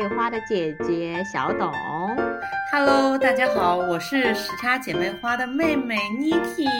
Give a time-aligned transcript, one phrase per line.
[0.00, 1.70] 妹花的姐姐小董。
[2.72, 6.70] Hello，大家好，我是时差姐妹花的妹妹 Niki。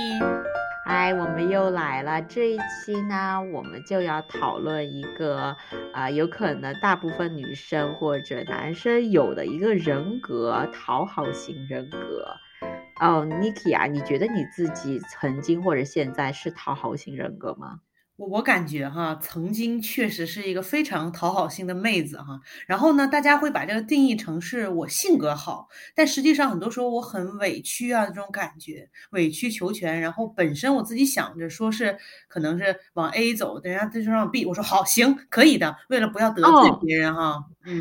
[0.86, 2.22] 嗨，我们又来了。
[2.22, 5.54] 这一期呢，我们就要讨论一个
[5.92, 12.26] 啊、有可能大部分女生或者男生有的一个人格——讨好型人格。
[13.02, 17.80] 哦，Niki 啊，你觉得你自己曾经或者现在是讨好型人格吗？
[18.20, 22.38] 我我感觉哈，曾经确实是一个非常讨好型的妹子哈。
[22.66, 29.98] 然后呢，大家会把这个定义成是我性格好，但实际上很多时候我很委屈啊，这种感觉，委曲求全。
[29.98, 31.96] 然后本身我自己想着说是
[32.28, 37.80] 可能是往 A 走，人家就让 B，我说好行可以的，为了不要得罪哦别人哈，嗯。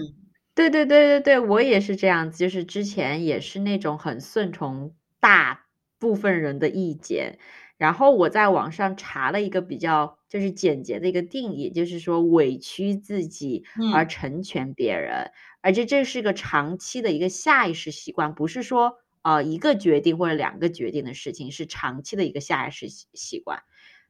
[0.55, 5.65] 对对对对对，我也是这样子，就是之前也是那种很顺从大
[5.99, 7.40] 部分人的意见，
[7.79, 15.31] 然后我在网上查了一个比较就是简洁的一个定义，就是说委屈自己而嗯成全别人，
[15.62, 23.63] 而且这是个长期的一个下意识习惯，不是说呃一个决定或者两个决定的事情，是长期的一个下意识习习惯。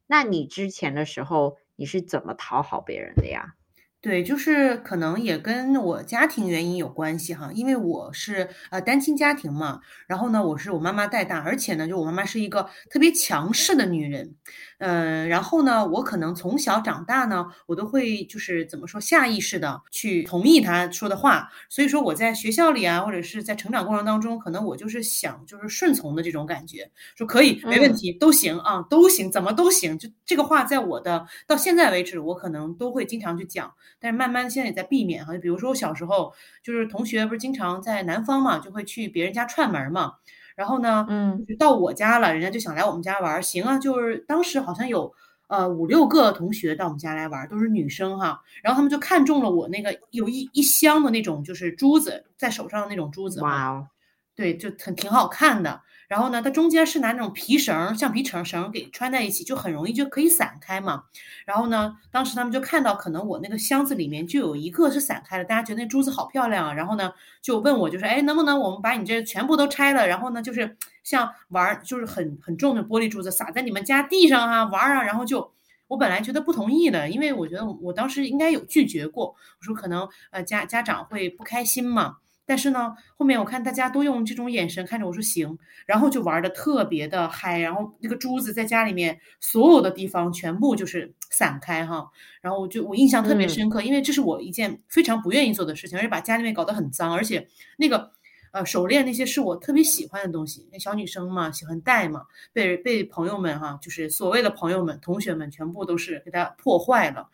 [0.08, 3.59] 那你之前的时候你是怎么讨好别人的呀？
[4.02, 14.36] 对，就是可能也跟我家庭原因有关系哈，因为我是呃单亲家庭嘛，然后呢，我是我妈妈带大，而且呢，就我妈妈是一个特别强势的女人，
[14.78, 33.70] 嗯、然后呢，我可能从小长大呢，我都会就是怎么说，下意识的去同意她说的话，所以说我在学校里啊，或者是在成长过程当中，可能我就是想就是顺从的这种感觉，说可以没问嗯题，都行啊，都行，怎么都行，就这个话在我的到现在为止，我可能都会经常去讲。
[34.00, 36.34] 但是慢慢现在也在避免哈，就比如说我小时候
[36.64, 40.16] 就是同学不是经常在南方嘛，就会去别人家串门儿嘛，
[40.56, 45.14] 然后呢，嗯就是到我家了，人家就想来我们家玩儿，行啊，就是当时好像有
[45.48, 53.88] 呃五六个同学到我们家来玩儿，都是女生哈，然后他们就看中了我那个有一一箱的那种就是珠子，在手上的那种珠子，哇哦，
[54.36, 55.82] 对，就很挺好看的。
[56.10, 61.04] 然后呢，它中间是拿那种皮绳、橡皮绳绳给穿在一起，就很容易就可以散开嘛。
[61.46, 66.74] 然后呢，当时他们就看到，可能我那个箱子里面就有一个是散开的，大家觉得那珠子好漂亮啊。
[66.74, 70.08] 然后呢，就问我，就是哎，能不能我们把你这全部都拆了？
[70.08, 75.04] 然后呢，就是像玩儿，就是很很重的玻璃珠子撒在你们家地上啊，玩儿啊。
[75.04, 75.54] 然后就
[75.88, 82.18] 我本来觉得不同意的，因为我觉得我当时应该有拒绝过，我说可能呃家家长会不开心嘛。
[82.50, 85.56] 但是呢，后面我看大家都用这种眼神看着我说行，
[85.86, 92.10] 然后就玩的特别的嗨，然后那个珠子在家里面所有的地方全部就是散开哈，
[92.42, 93.50] 然后我就我印象特别嗯。
[93.50, 98.12] 深刻，因为这是我一件非常不愿意做的事情，而且把家里面搞得很脏，而且那个
[98.52, 107.30] 呃手链那些是我特别喜欢的东西，那小女生嘛喜欢戴嘛，被被朋友们哈，就是所谓的朋友们、同学们全部都是给它破坏了，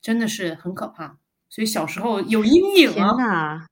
[0.00, 1.16] 真的是很可怕，
[1.48, 3.66] 所以小时候有阴影天啊。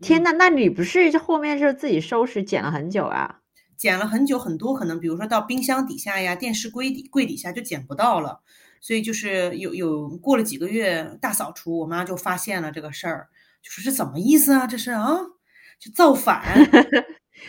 [0.00, 0.06] 呐！
[0.06, 3.40] 天嗯呐，那你不是后面是自己收拾捡了很久啊？
[3.80, 8.40] 捡了很久，很多可能，比如说到冰箱底下呀、电视柜底柜底下就捡不到了，
[8.80, 13.28] 所以就是有有过了几个月大扫除，我妈就发现了这个事儿，
[13.62, 14.66] 就说这怎么意思啊？
[14.66, 15.16] 这是啊，
[15.78, 16.42] 就造反。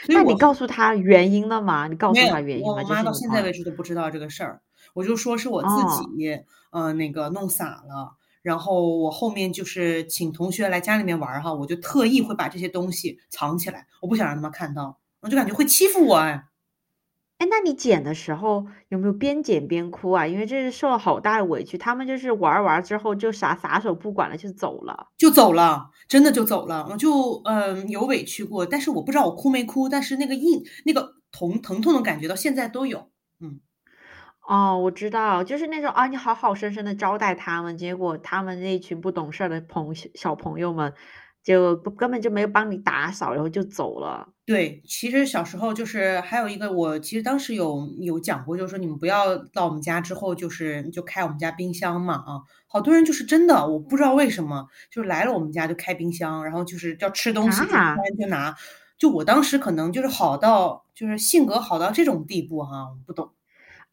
[0.07, 1.87] 那你告诉他原因了吗？
[1.89, 2.71] 你告诉他原因吗？
[2.71, 4.61] 我我妈到现在为止都不知道这个事儿，
[4.93, 6.39] 我就说是我自哦，己
[6.71, 8.15] 呃那个弄洒了。
[8.41, 16.45] 然后我后面就是请同学来家里面玩儿哈，我就特意会把这些东西藏起来，我不想让他们看到，我就感觉会欺负我哎。
[17.37, 20.27] 哎，那你捡的时候有没有边捡边哭啊？
[20.27, 25.07] 因为这是受了好大的委屈，他们就是玩儿玩之后就啥撒手不管了就走了。
[25.17, 26.87] 就走了，真的就走了。
[26.91, 33.09] 我就嗯有委屈过，但是我不知道我哭没哭，但是那个印那个疼疼痛的感觉到现在都有。
[33.39, 33.59] 嗯，
[34.51, 40.93] 哦，我知道，就是那种啊，你好好生生的招待他们，结果他们那群不懂事儿的朋小朋友们，
[41.41, 44.27] 就不根本就没有帮你打扫，然后就走了。
[44.45, 58.53] 对，其实小时候就是还有一个，我其实当时有有讲过，就是说你们不要到我们家之后，就是就开我们家冰箱嘛啊，好多人就是真的，我不知道为什么，就是来了我们家就开冰箱，然后就是要吃东西就突啊，然就拿，
[58.97, 63.31] 就我当时可能就是好到就是性格好到这种地步哈，我不懂，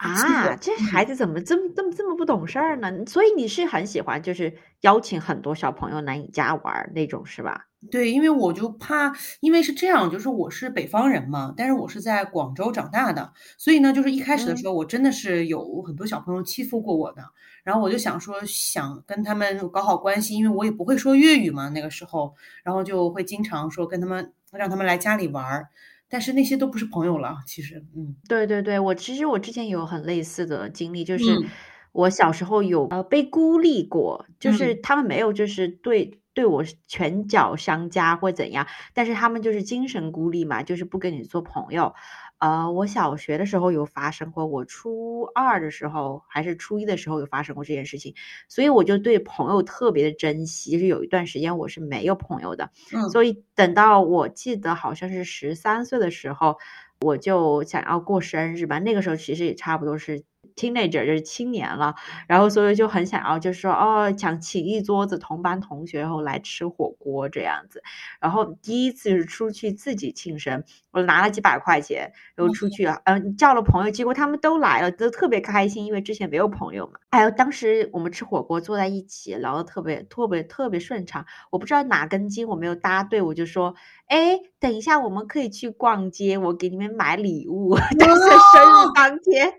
[0.01, 1.05] 啊，这孩嗯。
[1.05, 2.91] 子怎么这么这么这么不懂事儿呢？
[3.07, 7.69] 所以你是很喜欢就是邀请很多小朋友来你家玩儿那种是吧？
[7.93, 17.23] 对，因为我就怕，因为是这样，就是我是北方人嘛，但是我是在广州长大的，所以呢，就是一开始的时嗯，候，我真的是有很多小朋友欺负过我的，
[17.63, 22.35] 然后我就想说，想跟他们搞好关系，因为我也不会说粤语嘛，那个时候，
[22.65, 25.69] 然后就会经常说跟他们让他们来家里玩儿，
[26.09, 28.17] 但是那些都不是朋友了，其实，嗯。
[28.29, 31.45] 对对对，我其实我之前有很类似的经历，就是嗯
[31.93, 41.95] 我小时候有呃被孤立过，就是嗯他们没有就是对对我拳脚相加或怎样，但是他们就是精神孤立嘛，就是不跟你做朋友。
[42.39, 48.15] 呃，我小学的时候有发生过，我初二的时候还是初一的时候有发生过这件事情，
[48.49, 52.71] 所以我就对朋友特别的珍惜，就是有一段时间我是没有朋友的。
[52.93, 56.59] 嗯所以等到我记得好像是十三岁的时候，
[57.01, 58.79] 我就想要过生日吧。
[58.79, 60.23] 那个时候其实也差不多是
[60.57, 61.95] teenager，就是青年了。
[62.27, 67.83] 然后所以就很想要，就是说哦，想请一桌子同班同学，然后来吃火锅这样子。
[68.21, 76.99] 然后第一次是出去自己庆生，我拿了几百块钱，然后出去啊，嗯、叫了朋友，结果他们都来了，都特别开心，因为之前没有朋友嘛。
[77.11, 81.25] 还有当时我们吃火锅坐在一起，聊得特别特别特别顺畅。
[81.51, 83.75] 我不知道哪根筋我没有搭对，我就说，
[84.07, 87.77] 哎，等一下我们可以去逛街，我给你们买礼物。
[87.99, 89.55] 但是生日当天，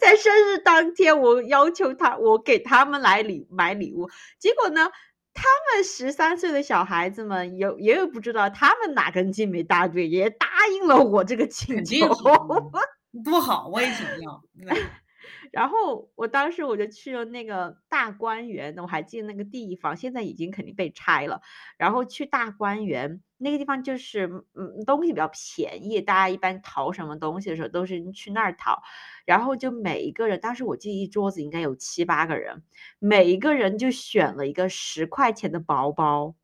[0.00, 4.08] 在生日当天，我要求他，我给他们来礼买礼物，
[4.38, 4.90] 结果呢？
[5.38, 11.94] 他们十三岁的小孩子们有也有不知道他们哪根筋没搭对，也答应了我这个请求。
[13.12, 14.42] 是多好，我也想要。
[15.52, 21.42] 然后我当时我就去了那个大观园，我还记得那个地方，现在已经肯定被拆了。
[21.76, 28.82] 然后去大观园那个地方，就是嗯东西比较便宜，大家一般淘什么东西的时候都是去那儿淘。
[29.24, 32.62] 然后就每一个人，当时我记得一桌子应该有七八个人，
[33.00, 36.34] 每一个人就选了一个十块钱的包包。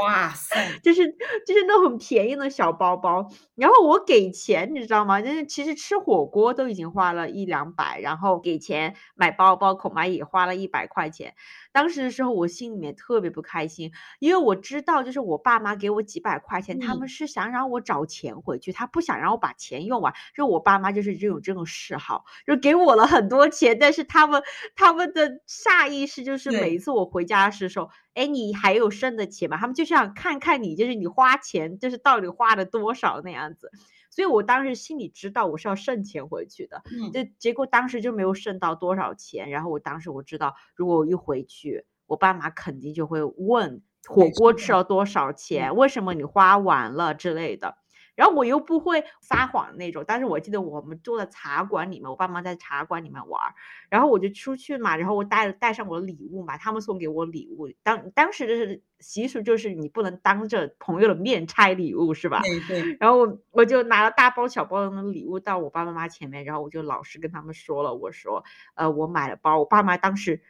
[0.00, 1.06] 哇塞， 就是
[1.46, 5.20] 就是那种很便宜的小包包，然后我给钱，你知道吗？
[5.20, 11.34] 就是其实吃火锅都已经花了一两百，然后给钱买包包，恐怕也花了一百块钱。
[11.72, 20.12] 当时的时候，我心里面特别不开心，因为我知道，就是我爸妈给我几百块钱，他嗯们是想让我找钱回去，他不想让我把钱用完。
[20.34, 24.42] 就我爸妈就是这种这种嗜好，就给我了很多钱，但是他们
[24.74, 29.56] 他们的下意识就是每一次我回家的时候，哎，你还有剩的钱吗？
[29.56, 33.70] 他们就想看看你，就是你花钱，就是到底花了多少那样子。
[34.10, 39.48] 所以我当时心里知道我是要剩钱回去的，嗯，就结果当时就没有剩到多少钱。
[39.48, 47.78] 然后我当时我知道，如果我一回去，我爸妈肯定就会问火锅吃了多少钱，为什么你花完了之类的。
[48.14, 53.54] 然后我又不会撒谎那种，但是我记得我们坐在茶馆里面，我爸妈在茶馆里面玩儿，
[53.88, 62.42] 然后我就出去嘛，然后我带带上我的礼物嘛，他们送给我礼物，当当时就是习俗就是你不能当着朋友的面拆礼物，是吧？
[62.42, 68.44] 对对，然后我我就拿了大包小包的那礼物到我爸爸妈妈前面，然后我就老实跟他们说了，我说，
[68.74, 70.42] 呃，我买了包，我爸妈当时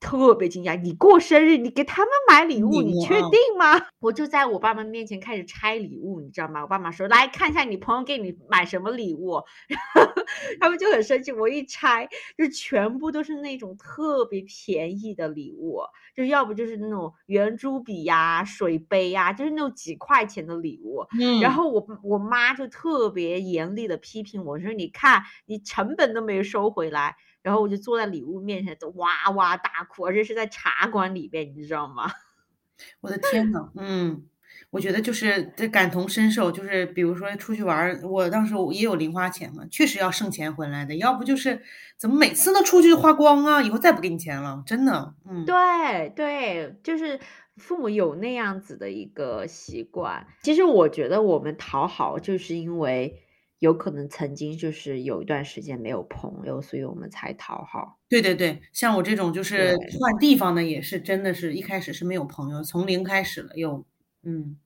[0.00, 3.86] 特别惊讶，你过生日你给他们买礼物，你确定吗？
[4.00, 6.62] 我就在我爸妈面前开始拆礼物，你知道吗？
[6.62, 10.12] 我爸妈说，来看一下你朋友给你买什么礼物，然后
[10.60, 15.80] 他们就很生气，我一拆就全部都是那种特别便宜的礼物，
[16.14, 21.04] 就要不就是那种圆珠笔呀、水杯呀，就是那种几块钱的礼物。
[21.20, 32.10] 嗯，然后我我妈就特别严厉的批评我说：“你看，你成本都没有收回来。”然后我就坐在礼物面前，都哇哇大哭，而且是在茶馆里边，你知道吗？
[33.00, 34.24] 我的天呐，嗯，
[34.70, 41.60] 我觉得就是这感同身受，就是比如说出去玩，我当时我也有零花钱嘛，确实要剩钱回来的，要不就是
[41.96, 47.18] 怎么每次都出去花光啊，以后再不给你钱了，真的，嗯，对对，就是
[47.56, 50.26] 父母有那样子的一个习惯。
[50.42, 53.20] 其实我觉得我们讨好，就是因为
[53.58, 57.98] 有可能曾经就是有一段时间没有朋友，所以我们才讨好。
[58.08, 63.84] 对对对，像我这种就是换地方的，也是真的是一开始是没有朋友，从零开始了又，
[64.22, 64.56] 嗯。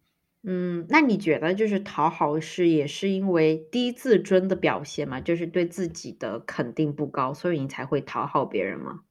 [0.44, 5.20] 嗯，那你觉得就是讨好是也是因为低自尊的表现嘛？
[5.20, 9.02] 就是对自己的肯定不高，所以你才会讨好别人吗？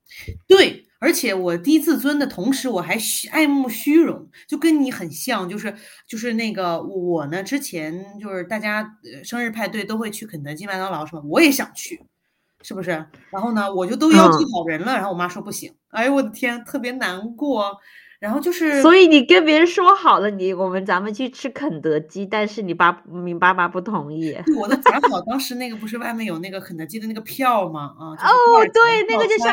[0.46, 5.76] 对，而且我低自尊的同时，我还虚爱慕虚荣，就跟你很像，就是
[6.08, 12.00] 就是那个我呢，之前就是大家呃生日派对都会去肯德基、麦当劳什么，我也想去，
[12.62, 12.92] 是不是？
[13.32, 17.78] 然后呢，我就都邀请好人了，然后我妈说不行，哎呦我的天，特别难过。
[18.20, 24.38] 然后就是，所以你跟别人说好了，你我们咱们去吃肯德基，但是你爸你爸妈不同意。
[24.60, 27.96] 我都攒好，当时那个不是外面有那个肯德基的那个票吗？
[27.98, 29.50] 啊，就是哦对，那个就是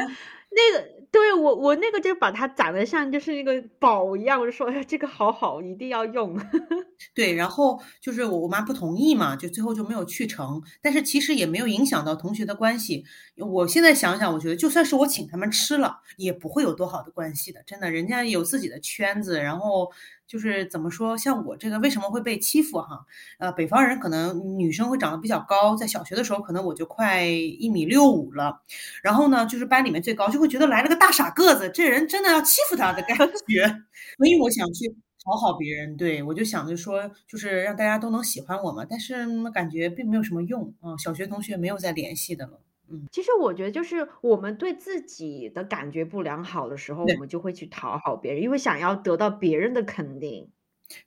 [0.51, 6.39] 那个，对我我那个就把它长得像就是那个宝一样，我就说哎呀这个好好，一定要用。
[7.15, 10.61] 对，然后就是我我妈不同意嘛，就最后就没有去成。
[10.83, 13.05] 但是其实也没有影响到同学的关系。
[13.37, 17.63] 我现在想想，我觉得就算是我请他们吃了，也不会有多好的关系的。
[17.65, 19.91] 真的，人家有自己的圈子，然后
[20.29, 23.05] 就是怎么说，像我这个为什么会被欺负哈？
[23.39, 28.61] 呃，北方人可能女生会长得比较高，在小学的时候可能我就快一米六五了，
[29.03, 33.17] 然后呢，就是班里面最高，就会觉得来了个大傻个子，这人真的要欺负他的感
[33.49, 33.67] 觉，
[34.19, 34.87] 所以我想去
[35.25, 42.61] 讨好别人，对我就想着说，就是让大家都能喜欢我嘛，但是感觉并没有什么用啊，小学同学没有再联系的了。
[42.91, 50.51] 嗯，其实我觉得就是我们对自己的感觉不良好的时候，我们就会去讨好别人，因为想要得到别人的肯定。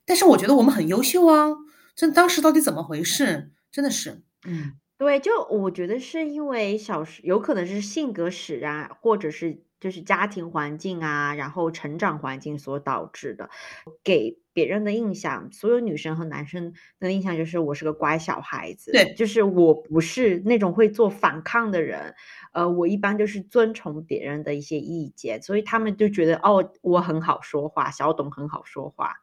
[0.04, 1.48] 但是我觉得我们很优秀啊！
[1.94, 3.50] 这当时到底怎么回事？
[3.70, 9.62] 真的是，嗯，对，就我觉得是因为小时有可能是性格使然，或者是。
[9.82, 13.50] 就是家庭环境啊，然后成长环境所导致的，
[14.04, 22.14] 给别人的印象，所有女生和男生的印象就是我是个乖小孩子，对，就是我不是那种会做反抗的人，
[22.52, 29.16] 呃，我一般就是遵从别人的一些意见，所以他们就觉得哦，我很好说话，小董很好说话，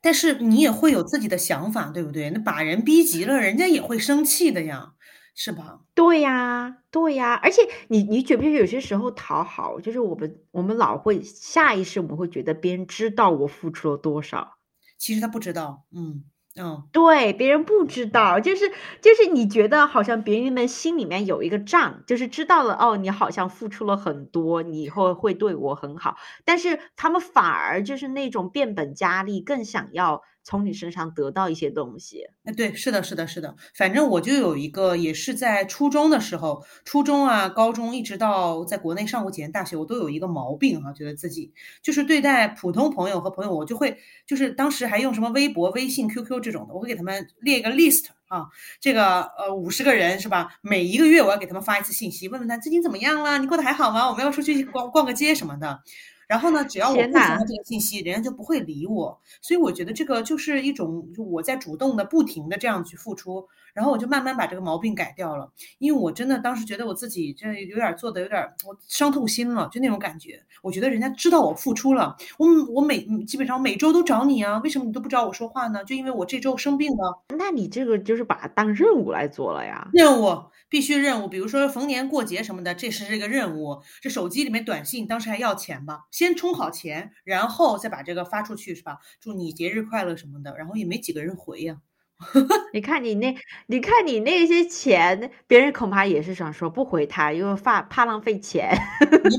[0.00, 2.30] 但是你也会有自己的想法，对不对？
[2.30, 4.94] 那把人逼急了，人家也会生气的呀。
[5.36, 5.80] 是吧？
[5.94, 14.58] 对呀，对呀，而且你你觉不觉得有些时候讨好，就是我们我们老会下意识我们会觉得别人知道我付出了多少，
[14.98, 16.24] 其实他不知道，嗯
[16.58, 18.68] 嗯，对，别人不知道，就是
[19.02, 30.22] 就是你觉得好像别人们心里面有一个账，就是知道了哦，你好像付出了很多，你以后会对我很好，但是他们反而就是那种变本加厉，更想要。
[30.46, 48.46] 从你身上得到一些东西，哎，对，是的，是的，是的，反正我就有一个，也是在初中的时候，初中啊，高中，一直到在国内上过几年大学，我都有一个毛病哈，觉得自己就是对待普通朋友和朋友，我就会就是当时还用什么微博、微信、QQ 这种的，我会给他们列一个 list 啊，
[48.80, 50.60] 这个呃五十个人是吧？
[50.62, 54.08] 每一个月我要给他们发一次信息，问问他最近怎么样了，你过得还好吗？
[54.08, 55.80] 我们要出去逛逛个街什么的。
[56.26, 59.20] 然后呢，只要我不喜欢这个信息，人家就不会理我。
[59.40, 65.52] 所以我觉得这个就是一种，就我在主动的、不停的这样去付出，然后我就慢慢把这个毛病改掉了。
[65.78, 70.42] 因为我真的当时觉得我自己这有点做的有点，我伤透心了，就那种感觉。
[70.62, 75.84] 我觉得人家知道我付出了，我我每基本上每周都找你啊，为什么你都不找我说话呢？
[75.84, 77.22] 就因为我这周生病了。
[77.36, 79.88] 那你这个就是把它当任务来做了呀？
[79.92, 80.46] 任务。
[80.68, 83.80] 必须任务，比如说逢年过节什么的，这是这个任务。
[84.00, 86.06] 这手机里面短信当时还要钱吧？
[86.10, 88.98] 先充好钱，然后再把这个发出去，是吧？
[89.20, 91.76] 祝你节日快乐什么的，然后也没几个人回呀。
[92.72, 98.70] 你看你那，你看你那些钱，别人恐怕也是想说不回他，因为怕怕浪费钱。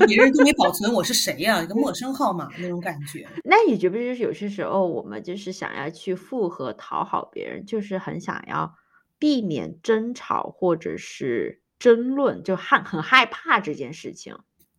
[0.06, 1.62] 别人都没保存我是谁呀？
[1.62, 3.26] 一个陌 生号码那种感觉。
[3.44, 8.74] 那你觉不觉得有些时候我们就是想要去附和讨好别人，就是很想要。
[9.20, 14.38] 避免争吵或者是争论，就害很害怕这件事情，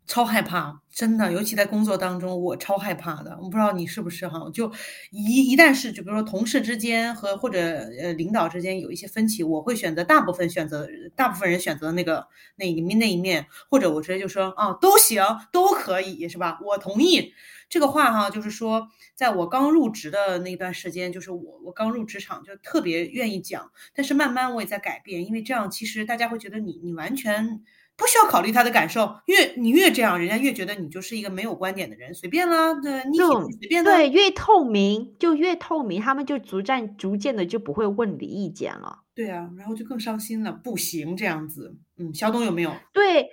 [0.09, 3.37] 超害怕，真的，尤其在工作当中，我超害怕的。
[3.39, 4.49] 我不知道你是不是哈？
[4.51, 4.71] 就
[5.11, 7.59] 一一旦是就比如说同事之间和或者
[8.01, 12.25] 呃领导之间有一些分歧，我会选择大部分选择大部分人选择那个
[12.55, 16.59] 那一面那一面，或者我直接就说啊都行都可以是吧？
[16.65, 17.31] 我同意。
[17.69, 27.61] 这个话哈，就是说，在我刚入职的那段时间，就是我我刚入职场就特别愿意讲，但是慢慢我也在改变，因为这样其实大家会觉得你你完全
[27.99, 42.71] 不需要考虑他的感受，越你越这样，人家越觉得你就是一个没有观点的人，随便啦，对，你随便对，越透明就越透明，他们就逐渐逐渐的就不会问你意见了，对啊，然后就更伤心了，不行这样子，嗯，小董有没有？
[42.93, 43.27] 对。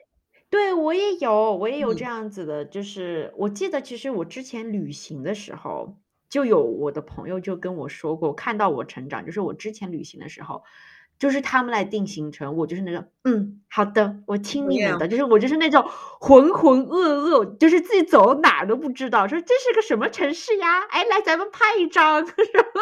[0.48, 5.98] 对，我也有，我也有这样子的，就是我记得，其实我之前旅行的时候，
[6.30, 10.62] 就有我的朋友就跟我说过，看到我成长，就是我之前旅行的时候。
[11.18, 15.08] 就是他们来定行程，我就是那种，嗯，好的，我听你们的。
[15.08, 15.82] 就是我就是那种
[16.20, 20.82] 浑浑噩噩，就是自己走到哪都不知道，说这是个什么城市呀？
[20.90, 22.80] 哎，来咱们拍一张， 什么？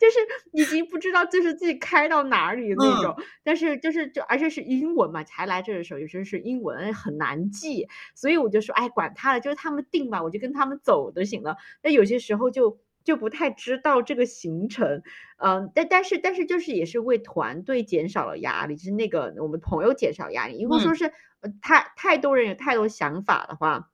[0.00, 0.18] 就是
[0.52, 3.14] 已经不知道就是自己开到哪里那种。
[3.42, 11.56] 但是就是就而且是英文嘛，才来这的时候有些是英文很难记，所以我就说，哎，管他了，就是他们定吧，我就跟他们走就行了。
[11.82, 12.78] 那有些时候就。
[13.04, 15.02] 就不太知道这个行程，
[15.36, 20.62] 嗯，但但是但是就是也是为团队减少了压力，就是那个我们朋友减少压力。
[20.62, 21.12] 如果说是
[21.60, 23.90] 太太多人有太多想法的话，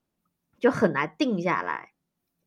[0.61, 1.91] 就很难定下来。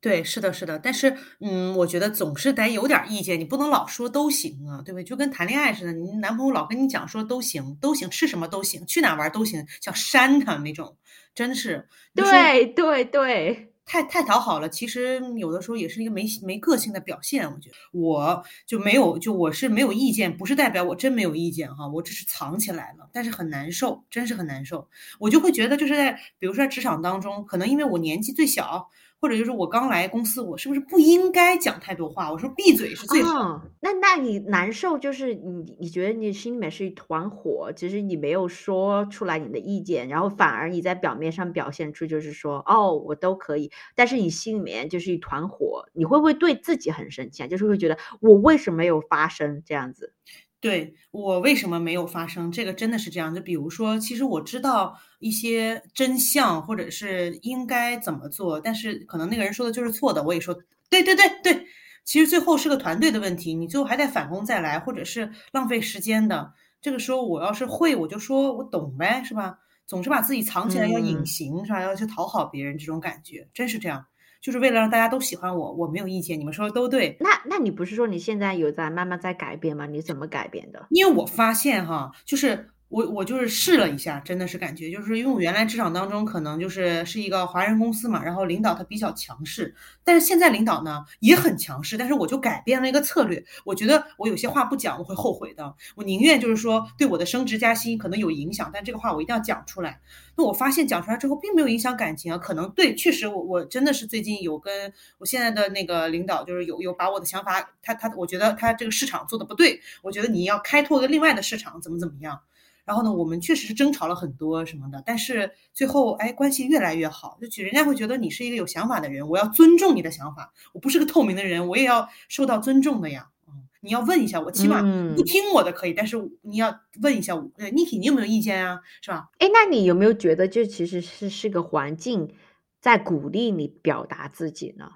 [0.00, 0.78] 对，是的，是的。
[0.78, 5.04] 但是，嗯，我觉得总是得有点意见，你不能老说都行啊，对不对？
[5.04, 10.96] 就跟谈恋爱似的，你男朋友老跟你讲说都行，都行，吃什么都行，去哪玩都行，想扇他那种，
[11.34, 11.88] 真是。
[12.14, 13.73] 对对对。
[13.86, 17.50] 太太讨好了，其实有的时候也是一个没没个性的表现。
[17.52, 24.88] 我觉得我就没有，就我是没有意见，不是代表我真没有意见哈，我只是藏起来了，但是很难受，真是很难受。
[25.18, 28.88] 我就会觉得就是在比如说在职场当中，可能因为我年纪最小，
[29.20, 32.30] 或者就是我刚来公司，我是不是不应该讲太多话？
[32.30, 33.40] 我说闭嘴是最好。
[33.40, 47.46] 哦，那那你难受就是你你觉得你心里面是一团火，其实你没有说出来你的意见，然后反而你在表面上表现出就是说哦我都可以，但是你心里面就是一团火，你会不会对自己很生气啊？
[47.46, 50.12] 就是会觉得我为什么没有发声这样子？
[50.60, 52.50] 对我为什么没有发生？
[52.50, 53.34] 这个真的是这样。
[53.34, 60.22] 就比如说，其实我知道一些真相，或者是应该怎么做，但是可能那个人说的就是错的。
[60.22, 60.54] 我也说，
[60.90, 61.66] 对对对对。
[62.04, 66.52] 其实最后是个团队的问题，你最后还得返工再来，或者是浪费时间的。
[66.82, 69.56] 这个时候我要是会，我就说我懂呗，是吧？
[69.86, 71.80] 总是把自己藏起来，要隐形，是吧？
[71.80, 74.04] 要去讨好别人，这种感觉真是这样。
[74.42, 76.38] 就是为了让大家都喜欢我，我没有意见。
[76.38, 77.16] 你们说的都对。
[77.18, 79.86] 那那你不是说你现在有在慢慢在改变吗？
[79.86, 80.86] 你怎么改变的？
[80.90, 82.68] 因为我发现哈，就是。
[82.88, 89.74] 我我就是试了一下，真的是感觉，就是因为我原来职场当中可能就是是一个华人公司嘛，然后领导他比较强势，
[90.04, 100.00] 但是现在领导呢也很强势，但是我就改变了一个策略，我觉得我有些话不讲我会后悔的，我宁愿就是说对我的升职加薪可能有影响，但这个话我一定要讲出来。
[100.36, 112.40] 那我发现讲出来之后并没有影响感情啊，可能对，确实我我真的是最近有跟我现在的那个领导就是有有把我的想法，他他我觉得他这个市场做的不对，我觉得你要开拓个另外的市场怎么怎么样。
[112.84, 117.38] 然后呢，我们确实是争吵了很多什么的，但是最后哎，关系越来越好。
[117.50, 120.52] 就人家会觉得你是一个有想法的人，我要尊重你的想法。
[120.72, 123.28] 我不是个透明的人，我也要受到尊重的呀。
[123.48, 124.82] 嗯，你要问一下我，起码
[125.16, 128.80] 不听我的可以，但是你要问一下我，Niki，你有没有意见啊？
[129.00, 129.30] 是吧？
[129.38, 132.34] 哎，那你有没有觉得这其实是是个环境
[132.80, 134.90] 在鼓励你表达自己呢？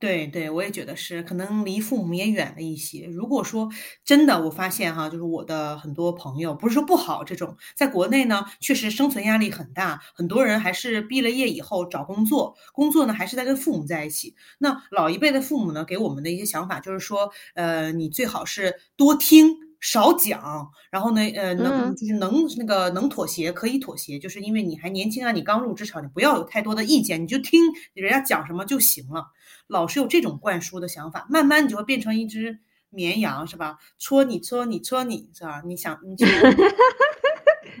[0.00, 3.06] 对对，我也觉得是，可能离父母也远了一些。
[3.06, 3.68] 如果说
[4.04, 14.34] 真的，我发现哈，就是我的很多朋友，不是说不好，这种在国内呢，确实生存压力很大，很多人还是毕了业以后找工作，工作呢还是在跟父母在一起。
[14.58, 19.56] 那老一辈的父母呢，给我们的一些想法就是说，呃，你最好是多听。
[19.80, 27.62] 少讲，然后呢，呃，能就是能那个能妥协可以妥协，就是因为你还年轻啊，你刚入职场，你不要有太多的意见，你就听
[27.94, 29.24] 人家讲什么就行了。
[29.68, 32.58] 老是有这种灌输的想法，慢慢你就会变成一只
[32.90, 33.78] 绵羊，是吧？
[33.98, 35.62] 戳你戳你戳你，是吧？
[35.64, 36.26] 你想你就。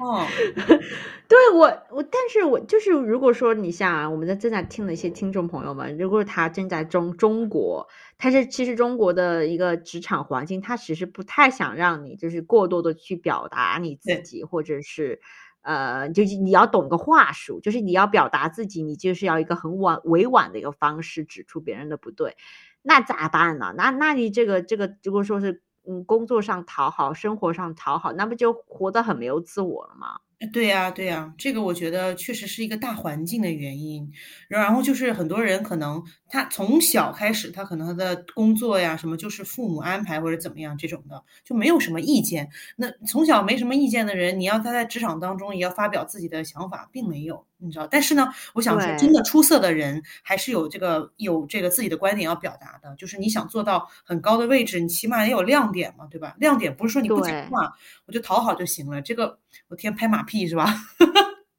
[0.00, 0.24] 哦，
[1.28, 7.86] 对我我，但是我就是，如果说你像我们在正在听的一些听众朋友们，如果他正在中中国，
[8.18, 15.20] 他是其实中国的一个职场环境，他其实不太想让你就是过多的去表达你自己，或者是
[15.62, 22.36] 呃，就是你要懂个话术，就是你要表达自己，你就是要一个很婉委婉的一个方式指出别人的不对，
[22.82, 23.74] 那咋办呢？
[23.76, 25.62] 那那你这个这个如果说是。
[25.88, 30.20] 嗯，工作上讨好，生活上讨好，那不就活得很没有自我了吗？
[30.52, 34.08] 对呀，对呀，这个我觉得确实是一个大环境的原因。
[34.46, 42.48] 然后就是很多人可能他从小开始，他可能他的工作呀什么就是父母安排或者怎么样这种的，就没有什么意见。
[42.76, 47.88] 那从小没什么意见的人，你要他在职场当中也要发表自己的想法，并没有，你知道。
[47.90, 52.94] 但是呢，我想说，真的出色的人还是有这个有这个自己的观点要表达的。
[52.96, 56.36] 就是你想做到很高的位置，你起码也有亮点嘛，对吧？
[56.38, 57.72] 亮点不是说你不讲话，
[58.06, 59.02] 我就讨好就行了。
[59.02, 59.36] 这个
[59.68, 60.22] 我天拍马。
[60.22, 60.66] 屁是吧？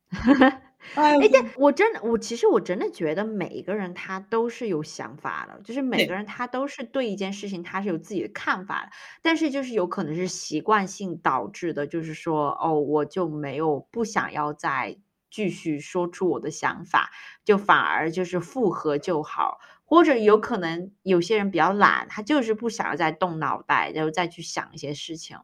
[0.95, 14.97] 哎，但我真的，我其实我真的觉得每一个人他都是有想法的，就是每个人他都是对一件事情他是有自己的看法的，但是就是有可能是习惯性导致的，就是说哦，我就没有不想要再
[15.29, 17.11] 继续说出我的想法，
[17.45, 25.37] 就反而就是复合就好，或者有可能有些人比较懒，他就是不想要再动脑袋，然后再去想一些事情。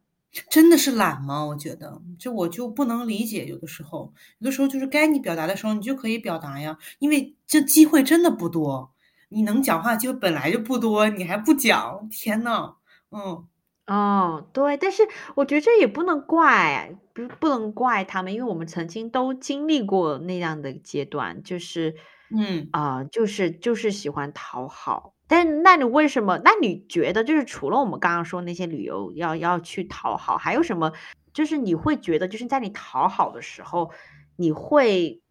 [0.49, 1.43] 真的是懒吗？
[1.45, 3.45] 我觉得，就我就不能理解。
[3.45, 6.77] 有的时候，有的时候就是该你表达的时候，你就可以表达呀。
[6.99, 8.93] 因为这机会真的不多，
[9.29, 12.75] 你能讲话机会本来就不多，你还不讲，天呐，
[13.11, 13.47] 嗯，
[13.87, 14.77] 哦，对。
[14.77, 15.03] 但是
[15.35, 21.95] 我觉得这也不能怪，不不能怪他们，因为我们曾经都经历过那样的阶段，就是，
[22.29, 25.14] 嗯啊，就是就是喜欢讨好。
[25.27, 26.39] 但那你为什么？
[26.43, 30.91] 那你觉得就是除了我们刚刚说那些旅游要要去讨好，还有什么？
[31.33, 33.91] 就是你会觉得就是在你讨好的时候，
[34.35, 35.21] 你会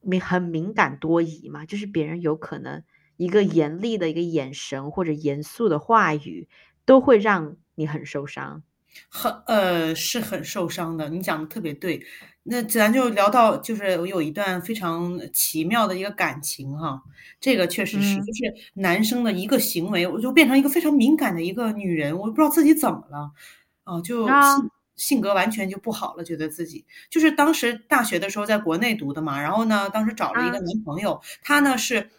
[0.00, 1.64] 敏很敏感多疑吗？
[1.66, 2.82] 就是别人有可能
[3.16, 6.48] 一个严厉的一个眼神或者严肃的话语，
[6.84, 8.62] 都会让你很受伤。
[9.08, 12.04] 很呃是很受伤的，你讲的特别对。
[12.46, 17.02] 那咱就聊到，就是我有一段非常奇妙的一个感情哈，
[17.40, 23.30] 这个确实是，就是男生的一个行为，我就变成一个非常敏感的一个女人，我不知道自己怎么了，
[23.84, 32.10] 哦，就性性格完全就不好了，觉得自己就是当时大学的时候在国内读的嘛，然后呢，当时找了一个男朋友，他呢是。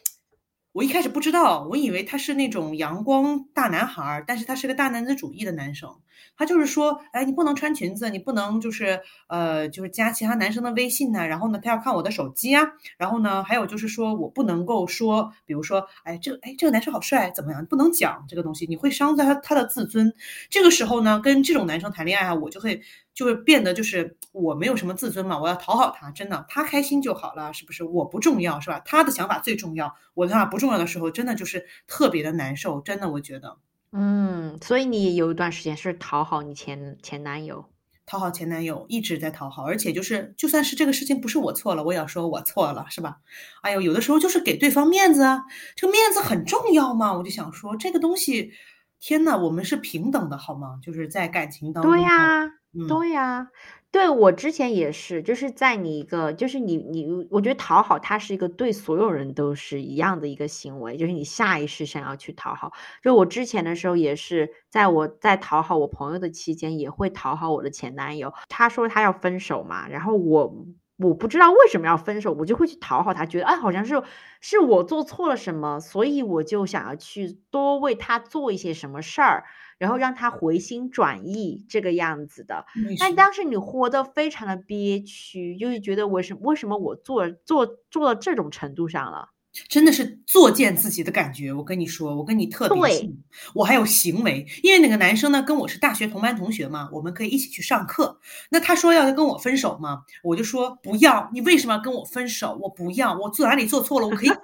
[0.71, 5.89] 我一开始不知道，我以为他是那种阳光大男孩儿，但是他是个大男子主义的男生。
[6.37, 12.63] 他就是说，哎，你不能穿裙子，你不能就是呃，就是加其他男生的微信呐、然后呢，他要看我的手机啊。
[12.97, 17.65] 然后呢，还有就是说我不能够说，比如说，哎，这个哎这个男生好帅，怎么样？
[17.65, 20.13] 不能讲这个东西，你会伤在他他的自尊。
[20.49, 22.81] 这个时候呢，跟这种男生谈恋爱啊，我就会
[23.13, 27.83] 就会变得就是我没有什么自尊嘛，我要讨好他，真的，他开心就好了，是不是？
[27.83, 28.81] 我不重要，是吧？
[28.85, 33.57] 他的想法最重要，我的想法不重要的时候，真的就是特别的难受，真的，我觉得
[33.97, 37.65] 嗯，所以你有一段时间是讨好你前前男友。
[38.05, 43.17] 讨好前男友一直在讨好，而且就是就算是这个事情不是我错了，我也要说我错了，是吧？
[43.63, 45.43] 哎呦，有的时候就是给对方面子啊，
[45.75, 48.51] 这个面子很重要嘛，我就想说这个东西，
[48.99, 50.77] 天呐，我们是平等的好吗？
[50.83, 52.43] 就是在感情当中，对呀，
[52.77, 53.47] 嗯，对呀，
[53.95, 62.73] 对，我之前也是，就是在你一个，就是你你，我觉得讨好他是一个对所有人都是一样的一个行为，就是你下意识想要去讨好。
[63.01, 68.33] 就我之前的时候也是，在我在讨好我朋友的期间，也会讨好我的前男友。
[68.49, 70.65] 他说他要分手嘛，然后我
[70.97, 74.03] 我不知道为什么要分手，我就会去讨好他，觉得哎好像是
[74.41, 79.45] 是我做错了什么，所以我就想要去多为他做一些什么事儿。
[79.77, 82.65] 然后让他回心转意这个样子的。
[82.99, 89.29] 但当时你活得非常的憋屈，就是觉得为什为什么我做做做到这种程度上了？
[89.69, 91.53] 真的是作践自己的感觉。
[91.53, 93.09] 我跟你说，我跟你特别对，
[93.53, 98.19] 我还有行为，因为那个男生呢跟我是大学同班同学嘛，我们可以一起去上课。
[98.49, 102.59] 那他说要跟我分手嘛，我就说不要，你为什么要跟我分手？
[102.61, 104.35] 我不要，我做哪里做错了，我可以改。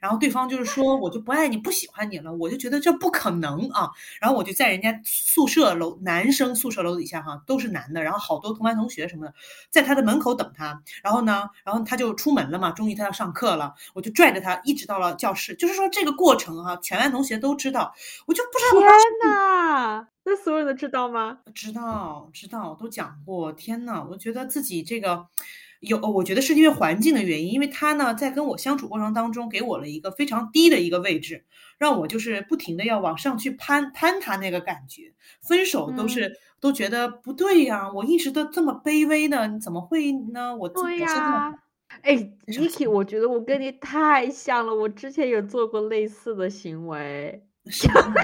[0.00, 3.90] 然后对方就是说我就不爱你，不喜欢你了，我就觉得这不可能啊。
[4.20, 9.34] 然后我就在人家宿舍楼男生宿舍楼底下哈，都是男的，然后好多同班同学什么的，
[9.70, 10.82] 在他的门口等他。
[11.02, 15.54] 然后呢，然后他就出门了嘛，终于他要上课了，我就拽着他一直到了教室。
[15.54, 17.94] 就是说这个过程哈、全班同学都知道，
[18.26, 21.38] 我就不知道天呐，那所有人都知道吗？
[21.54, 23.52] 知道知道都讲过。
[23.52, 25.26] 天呐，我觉得自己这个
[25.86, 31.44] 有，我觉得是因为环境的原因，因为他呢在跟我相处过程当中给我了一个非常低的一个位置，
[31.78, 35.12] 让我就是不停的要往上去攀攀他那个感觉。
[35.40, 40.56] 分手都是、嗯都觉得不对呀，我一直都这么卑微呢，你怎么会呢？
[40.56, 41.52] 我自对呀。
[42.00, 42.16] 哎
[42.46, 47.44] 非常，Niki，我觉得我跟你太像了，我之前有做过类似的行为。
[47.68, 48.14] 是吗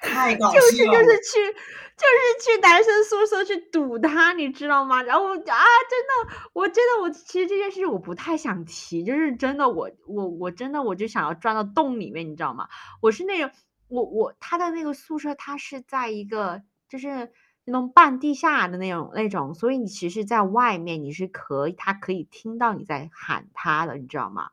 [0.00, 0.92] 太搞就是笑了。
[0.92, 1.52] 就是去
[1.96, 5.02] 就是去男生宿舍去堵他，你知道吗？
[5.02, 12.68] 然后我啊，真的，我真的，我其实这件事我不太想提，就是真的我，我我真的我就想要钻到洞里面，你知道吗？
[13.00, 13.50] 我是那种，
[13.88, 17.30] 我我他的那个宿舍，他是在一个就是
[17.66, 24.48] 那种半地下的那种那种，所以你其实在外面你是可以，他可以听到你在喊他的，你知道吗？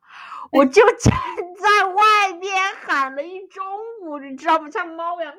[0.52, 1.12] 我就 站
[1.60, 3.64] 在外边喊了一中
[4.02, 4.68] 午，你知道吗？
[4.70, 5.36] 像猫一样喵喵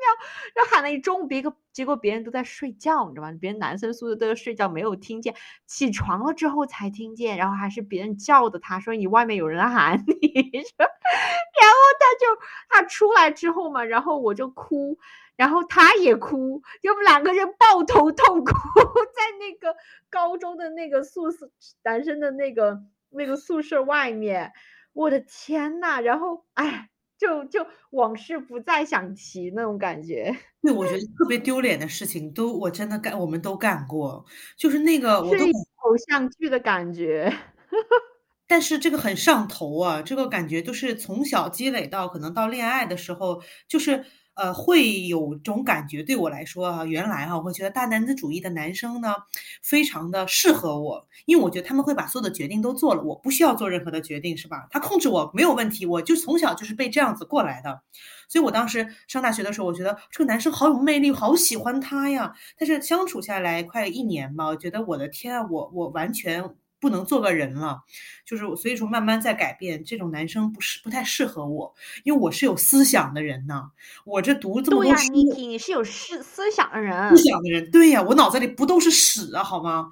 [0.00, 3.36] 喵，然后喊了一中午，别个结果别人都在睡觉，你知道吗？
[3.40, 5.34] 别人男生宿舍都在睡觉，没有听见，
[5.66, 10.86] 起床了之后才听见，然后还是别人叫的他，说你外面有人喊你，说
[11.60, 14.98] 然后他就他出来之后嘛，然后我就哭。
[15.36, 18.52] 然后他也哭，就我们两个人抱头痛哭，
[19.16, 19.76] 在那个
[20.10, 21.50] 高中的那个宿舍
[21.82, 24.52] 男生的那个那个宿舍外面，
[24.92, 26.00] 我的天呐！
[26.00, 34.24] 然后哎，就就往事不再想提那种感觉，对，我觉得特别丢脸的事情都我真的干，我们都干过。
[34.56, 35.44] 就是那个我都
[35.82, 37.32] 偶像剧的感觉。
[38.46, 46.02] 但是这个很上头啊，这个感觉就是从小积累到可能到恋爱的时候，就是呃会有种感觉。
[46.02, 49.14] 对我来说啊，原来啊，我会觉得大男子主义的男生呢，
[49.62, 54.66] 非常的适合我，因为我觉得他们会把所有的决定都做了，我不需要做任何的决定，是吧？
[54.70, 57.82] 他控制我没有问题，我就从小就是被这样子过来的。
[58.28, 62.32] 所以我当时上大学的时候，我觉得这个男生好有魅力，好喜欢他呀。
[62.56, 66.42] 但是相处下来快一年吧，我觉得我的天啊，我我完全
[66.82, 67.84] 不能做个人了。
[68.26, 73.70] 就是所以说慢慢在改变，这种男生不是不太适合我，因为我是有思想的人呐。
[74.04, 77.22] 我这读这么、多书你是有思思想的人思。
[77.22, 79.90] 想的人，对呀，我脑子里不都是屎啊，好吗？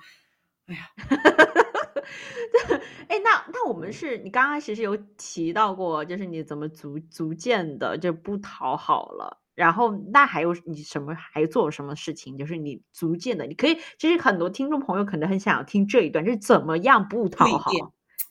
[3.08, 9.38] 哎， 那那我们是你刚刚其实有提到过，就是你怎么逐逐渐的就不讨好了。
[9.54, 12.36] 然后那还有你什么还做了什么事情？
[12.38, 17.70] 就是你逐渐的，你可以，其实很多听众朋友可能很想要听这一段，就是怎么样不讨好。
[17.70, 17.86] 蜕变，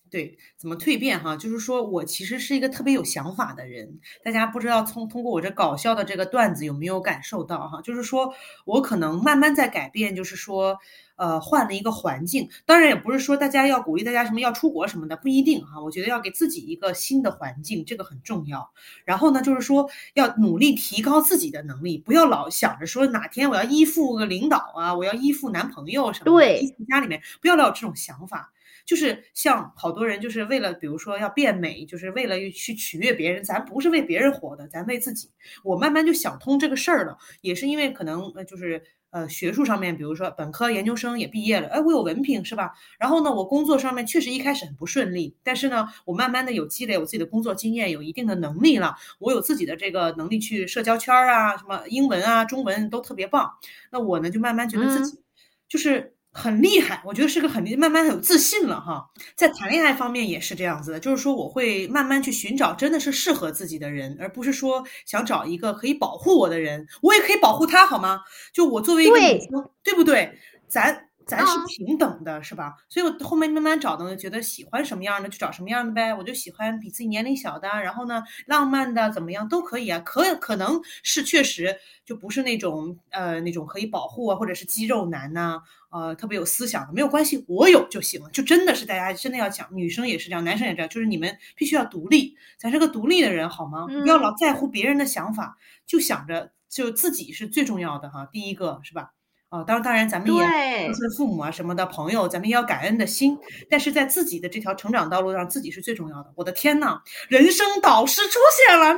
[0.10, 1.36] 对，怎么蜕变哈？
[1.38, 7.82] 就是说我其实是一个特别有想法的人，大家不知道从通过我这搞笑的这个段子有没有感受到哈？
[7.82, 8.34] 就是说
[8.66, 10.78] 我可能慢慢在改变，就是说，
[11.20, 12.50] 呃，换了一个环境。
[12.66, 15.80] 当然也不是说大家要鼓励大家什么要出国什么的，不一定哈。
[15.84, 18.72] 我觉得要给自己一个新的环境，这个很重要。
[19.06, 28.52] 然后呢，就是说要努力提高自己的能力，不要老想着说哪天我要依附个领导啊，我要依附男朋友什么，对，依附家里面，不要老有这种想法。
[28.86, 33.44] 就是像好多人，就是为了比如说要变美，就是为了去取悦别人。
[33.44, 35.30] 咱不是为别人活的，咱为自己。
[35.64, 42.74] 我慢慢就想通这个事儿了，也是因为可能呃，就是呃，学术上面，比如说本科、研究生也毕业了，哎，我有文凭是吧？
[43.00, 53.52] 然后呢，我工作上面确实一开始很不顺利，但是呢，我慢慢的有积累，我自己的工作经验，有一定的能力了，我有自己的这个能力去社交圈啊，什么英文啊、中文都特别棒。
[53.92, 55.20] 那我呢，就慢慢觉得自己
[55.68, 56.16] 就是。
[56.32, 59.10] 很厉害，我觉得是个很慢慢有自信了哈。
[59.36, 68.22] 在谈恋爱方面也是这样子的，就是说我会慢慢去寻找真的是适合自己的人，而不是说想找一个可以保护我的人，我也可以保护他，好吗？
[68.54, 70.38] 就我作为一个女生，对不对？
[70.68, 71.09] 咱。
[71.30, 72.76] 咱是平等的，是吧？
[72.90, 76.14] 所以我后面慢慢找的，觉得喜欢什么样的就找什么样的呗。
[76.14, 80.00] 我就喜欢比自己年龄小的，然后呢，浪漫的怎么样都可以啊。
[80.00, 85.62] 可可能是确实就不是那种呃那种可以保护啊，或者是肌肉男呐，
[85.92, 88.30] 呃特别有思想的，没有关系，我有就行了。
[88.32, 93.86] 就真的是大家真的要讲，女生也是这样，男生也这样，就是你们必须要独立，咱是个独立的人好吗？
[94.02, 98.28] 不要老在乎别人的想法，就想着就自己是最重要的哈。
[98.32, 99.12] 第一个是吧？
[99.50, 103.36] 哦，当然，当然，咱们也是父母啊什么的朋友，咱们也要感恩的心。
[103.68, 106.32] 但是在自己的这条成长道路上，自己是最重要的。
[106.36, 108.94] 我的天呐，人生导师出现了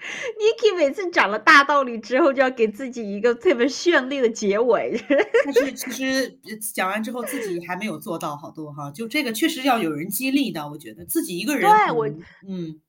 [0.00, 4.98] ，Niki，Niki 每次讲了大道理之后，就要给自己一个特别绚丽的结尾。
[5.44, 6.38] 但是 其实
[6.72, 8.90] 讲完之后，自己还没有做到好多哈。
[8.90, 12.08] 就这个确实要有人激励的，我觉得自己一个人，对我，
[12.48, 12.80] 嗯，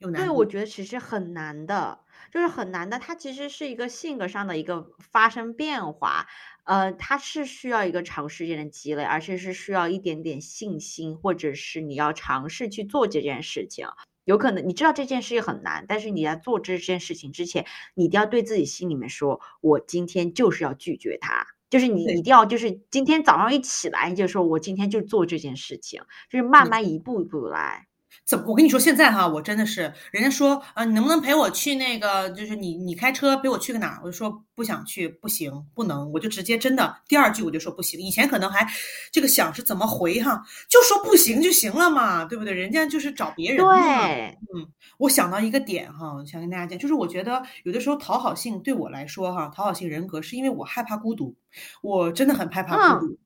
[0.00, 0.26] 有难。
[0.26, 2.00] 对，我觉得其实很难的。
[2.30, 6.26] 就是很难的，它其实是一个性格上的一个发生变化，
[6.64, 13.86] 呃，它是需要一个长时间的积累，而且是需要一点点信心，或者是你要尝试去做这件事情。
[14.24, 26.00] 有可能你知道这件事情很难，但是你在做这件事情之前，你一定要对自己心里面说：“我今天就是要拒绝他。”就是你一定要就是今天早上一起来，你就说我今天就做这件事情，
[26.30, 27.86] 就是慢慢一步一步来。
[28.26, 28.44] 怎么？
[28.48, 32.30] 我跟你说，现在哈，我真的是，人家说啊，你能不能陪我去那个？
[32.30, 34.00] 就是你，你开车陪我去个哪儿？
[34.02, 38.00] 我就说不想去，不行，不能，我就直接真的第二句我就说不行。
[38.00, 38.66] 以前可能还
[39.12, 42.52] 这个想是怎么回哈，就说不行就行了嘛，对不对？
[42.52, 43.64] 人家就是找别人。
[43.64, 44.66] 对，嗯，
[44.98, 51.34] 我想到一个点哈，想跟大家讲，就是我觉得有的时候讨好性对我来说哈，讨好性人格是因为我害怕孤独，
[51.82, 53.18] 我真的很害怕孤独。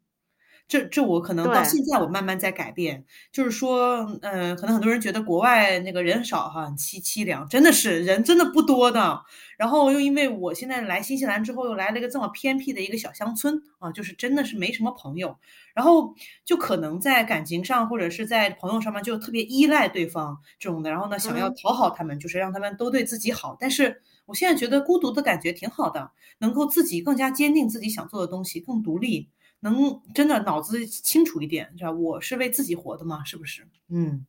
[0.69, 3.03] 这这我可能到现在我慢慢在改变，
[3.33, 9.23] 就是说，嗯，可能很多人觉得国外那个人少哈，凄凄凉，真的是人真的不多的。
[9.57, 15.37] 然后又因为我现在来新西兰之后，又来了一个这么偏僻的一个小乡村啊，就是真的是没什么朋友，
[15.75, 23.57] 然后就可能在感情上或者是在朋友上面就特别依赖对方这种的，然后呢想要讨好他们，就是让他们都对自己好。
[23.59, 29.31] 但是我现在觉得孤独的感觉挺好的，能够自己更加坚定自己想做的东西，更独立。
[29.61, 31.93] 能真的脑子清楚一点，知道？
[31.93, 33.67] 我是为自己活的嘛，是不是？
[33.89, 34.27] 嗯，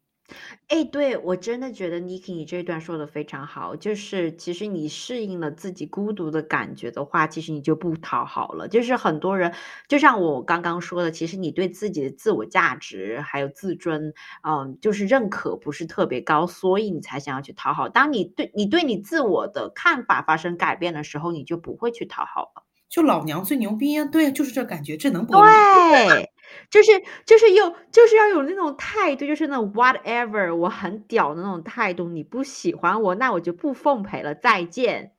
[0.68, 8.68] 哎，对我真的觉得 Niki 你这段说的非常好，就是其实你适应了自己孤独的感觉的话，其实你就不讨好了。
[8.68, 9.54] 就是很多人，
[9.88, 14.14] 就像我刚刚说的，其实你对自己的自我价值还有自尊，
[14.44, 17.90] 嗯，就是认可不是特别高，所以你才想要去讨好。
[17.90, 22.69] 当你对你对你自我的看法发生改变的时候，你就不会去讨好了。
[22.90, 24.04] 就老娘最牛逼啊！
[24.06, 26.30] 对，就是这感觉，这能不对？
[26.72, 26.92] 就是
[27.26, 32.10] 就是有就是要有那种态度，就是那种 whatever，我很屌的那种态度。
[32.10, 35.12] 你不喜欢我，那我就不奉陪了，再见。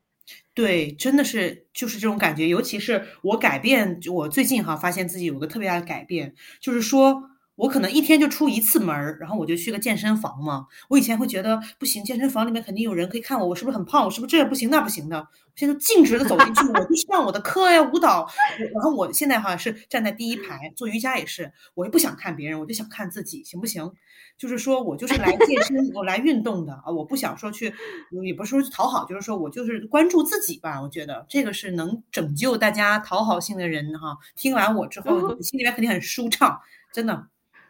[0.53, 2.49] 对，真的是就是这种感觉。
[2.49, 7.31] 尤其是我改变，我最近哈发现自己有个特别大的改变，就是说。
[7.57, 10.67] 我可能一天就出一次门儿，然后我就去个健身房嘛。
[10.89, 14.03] 我以前会觉得不行，健身房里面肯定有人可以看我，我是不是很胖？
[14.03, 15.29] 我是不是这也不行那不行的？
[15.57, 18.29] 现在径直的走进去，我就 上我的课呀，舞蹈。
[18.73, 23.93] 然后我现在哈是站在第一排做瑜伽也是，我也不想看别人，我就想看自己，行不行？
[24.39, 27.75] 就是说我就是来健身，我来运动的啊，我不想说去，
[28.25, 30.81] 也不是说去讨好，就是说我就是关注自己吧。
[30.81, 34.17] 我觉得这个是能拯救大家讨好性的人哈。
[34.37, 36.59] 听完我之后， 心里面肯定很舒畅，
[36.91, 37.27] 真的。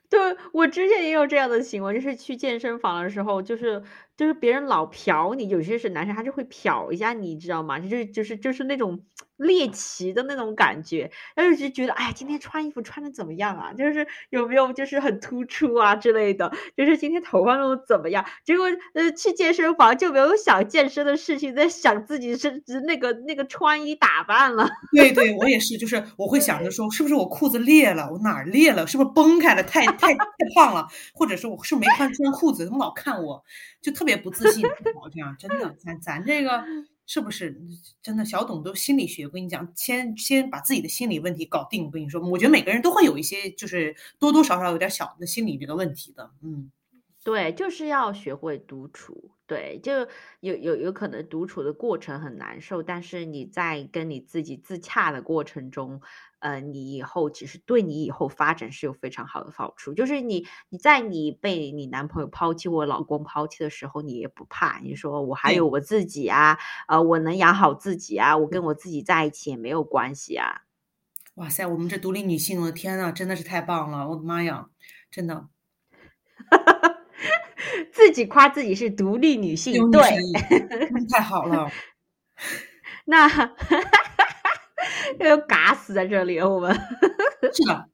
[0.09, 3.83] 对我之前也有这样的行为，就是去健身房的时候，就是
[4.21, 7.79] 就是别人老瞟你，有些是男生他就会瞟一下你，知道吗？
[7.79, 9.01] 就是就是就是那种
[9.39, 13.73] 猎奇的那种感觉，然后就觉得哎，今天穿衣服穿的怎么样啊？
[13.73, 18.23] 就是有没有就是很突出啊之类的，就是今天头发弄得怎么样？
[18.45, 24.69] 结果呃去健身房就没有想健身的事情，在想自己是那个那个穿衣打扮了。
[24.95, 28.11] 对对，我也是，就是我会想着说，是不是我裤子裂了？
[28.13, 28.87] 我哪儿裂了？
[28.87, 29.63] 是不是崩开了？
[29.65, 30.87] 太太太胖了？
[31.15, 32.67] 或者说我是没穿穿裤子？
[32.67, 33.43] 怎么老看我？
[33.81, 34.63] 就特别不自信，
[35.13, 36.65] 这样真的，咱咱这个
[37.07, 37.61] 是不是
[38.03, 38.25] 真的？
[38.25, 41.87] 小董都心理学，我跟你讲，先先把自己的心理问题搞定。
[41.87, 46.31] 我跟你说，我觉得每个人都会有一些，就是多多少少有点小的心理这个问题的。
[46.43, 46.71] 嗯，
[47.31, 49.31] 对，就是要学会独处。
[49.47, 49.93] 对，就
[50.41, 56.01] 有有有可能独处的过程很难受，但是你在跟你自己自洽的过程中。
[56.41, 59.93] 呃，你以后其实对你以后发展是有非常好的好处。
[59.93, 64.79] 就是你你在你被你男朋友抛弃或老公抛弃的时候，你也不怕。
[64.79, 70.63] 你说我还有我自己啊，呃，我能养好自己啊，我跟我自己在一起也没有关系啊。
[71.35, 74.09] 哇塞，我们这独立女性，我的天呐，真的是太棒了！
[74.09, 74.71] 我的妈呀，
[75.11, 75.49] 真的，
[77.93, 80.03] 自己夸自己是独立女性，对，
[81.13, 81.71] 太好了。
[83.05, 83.53] 那。
[85.19, 87.89] 要嘎死在这里了，我们是的。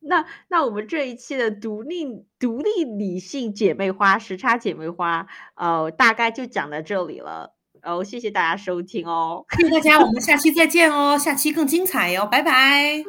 [0.00, 2.06] 那那我们这一期的独立
[2.38, 7.54] 独立女性姐妹花时差姐妹花，呃，大概就讲到这里了。
[7.82, 13.04] 哦，谢谢大家收听哦，谢谢大家，我们 下期再见哦，下期更精彩哟，拜拜，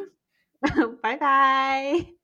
[1.01, 2.16] 拜拜。